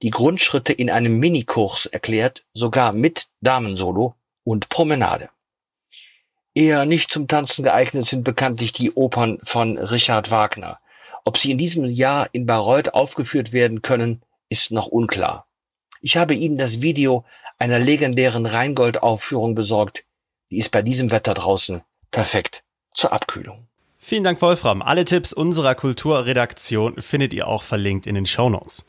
die 0.02 0.10
Grundschritte 0.10 0.74
in 0.74 0.90
einem 0.90 1.18
Minikurs 1.18 1.86
erklärt, 1.86 2.44
sogar 2.52 2.92
mit 2.92 3.28
Damensolo 3.40 4.14
und 4.44 4.68
Promenade. 4.68 5.30
Eher 6.54 6.84
nicht 6.84 7.12
zum 7.12 7.28
Tanzen 7.28 7.62
geeignet 7.62 8.06
sind 8.06 8.24
bekanntlich 8.24 8.72
die 8.72 8.92
Opern 8.92 9.38
von 9.42 9.78
Richard 9.78 10.30
Wagner. 10.30 10.80
Ob 11.24 11.38
sie 11.38 11.52
in 11.52 11.58
diesem 11.58 11.84
Jahr 11.84 12.28
in 12.32 12.46
Bayreuth 12.46 12.94
aufgeführt 12.94 13.52
werden 13.52 13.82
können, 13.82 14.22
ist 14.48 14.72
noch 14.72 14.88
unklar. 14.88 15.46
Ich 16.00 16.16
habe 16.16 16.34
Ihnen 16.34 16.58
das 16.58 16.82
Video 16.82 17.24
einer 17.58 17.78
legendären 17.78 18.46
Rheingold-Aufführung 18.46 19.54
besorgt. 19.54 20.04
Die 20.50 20.58
ist 20.58 20.70
bei 20.70 20.82
diesem 20.82 21.10
Wetter 21.12 21.34
draußen 21.34 21.82
perfekt 22.10 22.64
zur 22.92 23.12
Abkühlung. 23.12 23.68
Vielen 23.98 24.24
Dank, 24.24 24.40
Wolfram. 24.40 24.82
Alle 24.82 25.04
Tipps 25.04 25.32
unserer 25.32 25.74
Kulturredaktion 25.74 27.00
findet 27.00 27.34
ihr 27.34 27.46
auch 27.46 27.62
verlinkt 27.62 28.06
in 28.06 28.14
den 28.14 28.26
Shownotes. 28.26 28.86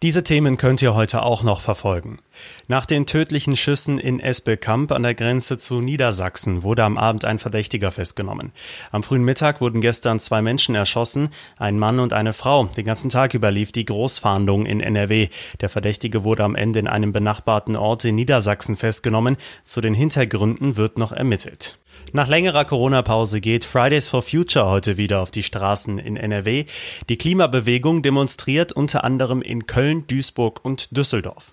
Diese 0.00 0.22
Themen 0.22 0.58
könnt 0.58 0.80
ihr 0.80 0.94
heute 0.94 1.24
auch 1.24 1.42
noch 1.42 1.60
verfolgen. 1.60 2.20
Nach 2.68 2.86
den 2.86 3.04
tödlichen 3.04 3.56
Schüssen 3.56 3.98
in 3.98 4.20
Espelkamp 4.20 4.92
an 4.92 5.02
der 5.02 5.16
Grenze 5.16 5.58
zu 5.58 5.80
Niedersachsen 5.80 6.62
wurde 6.62 6.84
am 6.84 6.96
Abend 6.96 7.24
ein 7.24 7.40
Verdächtiger 7.40 7.90
festgenommen. 7.90 8.52
Am 8.92 9.02
frühen 9.02 9.24
Mittag 9.24 9.60
wurden 9.60 9.80
gestern 9.80 10.20
zwei 10.20 10.40
Menschen 10.40 10.76
erschossen, 10.76 11.30
ein 11.56 11.80
Mann 11.80 11.98
und 11.98 12.12
eine 12.12 12.32
Frau. 12.32 12.66
Den 12.66 12.84
ganzen 12.84 13.10
Tag 13.10 13.34
über 13.34 13.50
lief 13.50 13.72
die 13.72 13.86
Großfahndung 13.86 14.66
in 14.66 14.80
NRW. 14.80 15.30
Der 15.60 15.68
Verdächtige 15.68 16.22
wurde 16.22 16.44
am 16.44 16.54
Ende 16.54 16.78
in 16.78 16.86
einem 16.86 17.12
benachbarten 17.12 17.74
Ort 17.74 18.04
in 18.04 18.14
Niedersachsen 18.14 18.76
festgenommen. 18.76 19.36
Zu 19.64 19.80
den 19.80 19.94
Hintergründen 19.94 20.76
wird 20.76 20.96
noch 20.96 21.10
ermittelt. 21.10 21.76
Nach 22.12 22.28
längerer 22.28 22.64
Corona-Pause 22.64 23.40
geht 23.40 23.64
Fridays 23.64 24.08
for 24.08 24.22
Future 24.22 24.66
heute 24.66 24.96
wieder 24.96 25.20
auf 25.20 25.30
die 25.30 25.42
Straßen 25.42 25.98
in 25.98 26.16
NRW. 26.16 26.64
Die 27.08 27.18
Klimabewegung 27.18 28.02
demonstriert 28.02 28.72
unter 28.72 29.04
anderem 29.04 29.42
in 29.42 29.66
Köln, 29.66 30.06
Duisburg 30.06 30.64
und 30.64 30.96
Düsseldorf. 30.96 31.52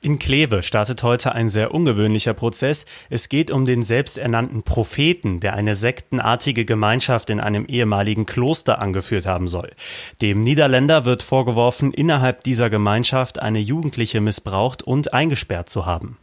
In 0.00 0.18
Kleve 0.18 0.62
startet 0.62 1.02
heute 1.02 1.32
ein 1.32 1.48
sehr 1.48 1.72
ungewöhnlicher 1.72 2.34
Prozess. 2.34 2.86
Es 3.08 3.28
geht 3.28 3.50
um 3.50 3.64
den 3.64 3.82
selbsternannten 3.82 4.62
Propheten, 4.64 5.40
der 5.40 5.54
eine 5.54 5.76
sektenartige 5.76 6.64
Gemeinschaft 6.64 7.30
in 7.30 7.40
einem 7.40 7.66
ehemaligen 7.66 8.26
Kloster 8.26 8.82
angeführt 8.82 9.26
haben 9.26 9.48
soll. 9.48 9.70
Dem 10.20 10.42
Niederländer 10.42 11.04
wird 11.04 11.22
vorgeworfen, 11.22 11.92
innerhalb 11.92 12.42
dieser 12.44 12.68
Gemeinschaft 12.68 13.40
eine 13.40 13.60
Jugendliche 13.60 14.20
missbraucht 14.20 14.82
und 14.82 15.14
eingesperrt 15.14 15.70
zu 15.70 15.86
haben. 15.86 16.18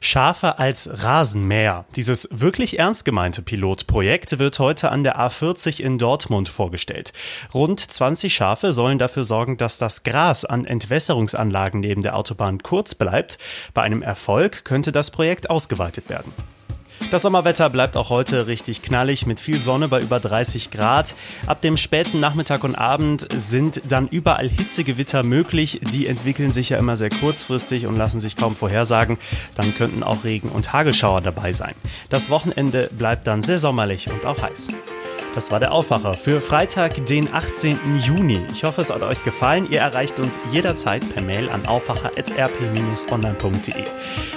Schafe 0.00 0.58
als 0.58 0.88
Rasenmäher. 1.02 1.84
Dieses 1.96 2.28
wirklich 2.30 2.78
ernst 2.78 3.04
gemeinte 3.04 3.42
Pilotprojekt 3.42 4.38
wird 4.38 4.58
heute 4.58 4.90
an 4.90 5.02
der 5.02 5.18
A40 5.18 5.80
in 5.80 5.98
Dortmund 5.98 6.48
vorgestellt. 6.48 7.12
Rund 7.54 7.80
20 7.80 8.34
Schafe 8.34 8.72
sollen 8.72 8.98
dafür 8.98 9.24
sorgen, 9.24 9.56
dass 9.56 9.78
das 9.78 10.02
Gras 10.02 10.44
an 10.44 10.64
Entwässerungsanlagen 10.64 11.80
neben 11.80 12.02
der 12.02 12.16
Autobahn 12.16 12.62
kurz 12.62 12.94
bleibt. 12.94 13.38
Bei 13.74 13.82
einem 13.82 14.02
Erfolg 14.02 14.64
könnte 14.64 14.92
das 14.92 15.10
Projekt 15.10 15.50
ausgeweitet 15.50 16.08
werden. 16.08 16.32
Das 17.10 17.22
Sommerwetter 17.22 17.70
bleibt 17.70 17.96
auch 17.96 18.10
heute 18.10 18.48
richtig 18.48 18.82
knallig 18.82 19.24
mit 19.24 19.40
viel 19.40 19.62
Sonne 19.62 19.88
bei 19.88 20.02
über 20.02 20.20
30 20.20 20.70
Grad. 20.70 21.14
Ab 21.46 21.62
dem 21.62 21.78
späten 21.78 22.20
Nachmittag 22.20 22.64
und 22.64 22.74
Abend 22.74 23.26
sind 23.34 23.80
dann 23.88 24.08
überall 24.08 24.46
Hitzegewitter 24.46 25.22
möglich. 25.22 25.80
Die 25.90 26.06
entwickeln 26.06 26.50
sich 26.50 26.68
ja 26.68 26.76
immer 26.76 26.98
sehr 26.98 27.08
kurzfristig 27.08 27.86
und 27.86 27.96
lassen 27.96 28.20
sich 28.20 28.36
kaum 28.36 28.56
vorhersagen. 28.56 29.16
Dann 29.56 29.74
könnten 29.74 30.02
auch 30.02 30.24
Regen- 30.24 30.50
und 30.50 30.74
Hagelschauer 30.74 31.22
dabei 31.22 31.54
sein. 31.54 31.74
Das 32.10 32.28
Wochenende 32.28 32.90
bleibt 32.92 33.26
dann 33.26 33.40
sehr 33.40 33.58
sommerlich 33.58 34.10
und 34.10 34.26
auch 34.26 34.42
heiß. 34.42 34.68
Das 35.34 35.50
war 35.50 35.60
der 35.60 35.72
Aufwacher 35.72 36.14
für 36.14 36.40
Freitag, 36.40 37.04
den 37.06 37.32
18. 37.32 37.78
Juni. 38.02 38.40
Ich 38.52 38.64
hoffe, 38.64 38.80
es 38.80 38.90
hat 38.90 39.02
euch 39.02 39.22
gefallen. 39.22 39.68
Ihr 39.70 39.80
erreicht 39.80 40.18
uns 40.18 40.38
jederzeit 40.52 41.08
per 41.12 41.22
Mail 41.22 41.50
an 41.50 41.66
aufwacher.rp-online.de. 41.66 43.84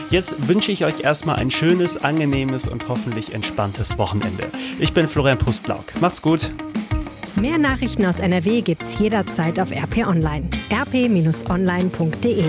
Jetzt 0.09 0.47
wünsche 0.47 0.71
ich 0.71 0.85
euch 0.85 1.01
erstmal 1.01 1.37
ein 1.37 1.51
schönes, 1.51 1.97
angenehmes 1.97 2.67
und 2.67 2.87
hoffentlich 2.87 3.33
entspanntes 3.33 3.97
Wochenende. 3.97 4.51
Ich 4.79 4.93
bin 4.93 5.07
Florian 5.07 5.37
Pustlauk. 5.37 5.99
Macht's 6.01 6.21
gut. 6.21 6.51
Mehr 7.35 7.57
Nachrichten 7.57 8.05
aus 8.05 8.19
NRW 8.19 8.61
gibt's 8.61 8.99
jederzeit 8.99 9.59
auf 9.59 9.71
RP 9.71 10.05
Online. 10.05 10.49
rp-online.de 10.71 12.43